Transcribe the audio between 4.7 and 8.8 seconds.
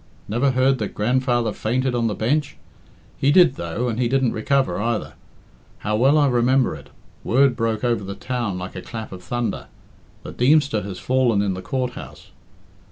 either. How well I remember it! Word broke over the town like